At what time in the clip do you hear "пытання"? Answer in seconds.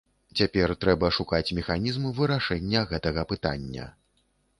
3.33-3.85